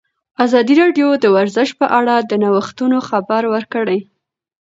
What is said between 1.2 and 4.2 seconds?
د ورزش په اړه د نوښتونو خبر ورکړی.